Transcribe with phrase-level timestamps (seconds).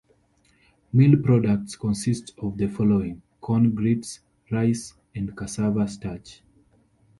[0.91, 6.41] Mill products consist of the following: corn grits, rice, and casava starch.